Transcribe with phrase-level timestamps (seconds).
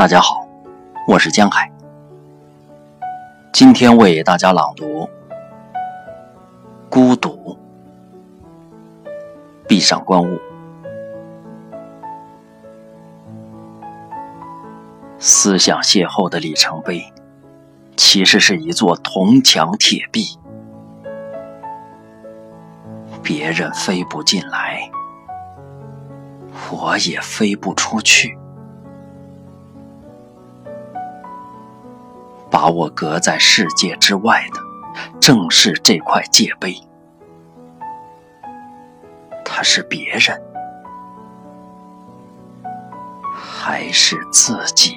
[0.00, 0.48] 大家好，
[1.06, 1.70] 我是江海。
[3.52, 4.86] 今天为大家朗读
[6.88, 7.58] 《孤独》。
[9.68, 10.40] 闭上观物，
[15.18, 17.12] 思想邂逅的里程碑，
[17.94, 20.38] 其实是一座铜墙铁壁。
[23.22, 24.90] 别人飞不进来，
[26.72, 28.38] 我也飞不出去。
[32.50, 34.60] 把我隔在世界之外的，
[35.20, 36.74] 正是这块界碑。
[39.44, 40.40] 他是别人，
[43.32, 44.96] 还是自己？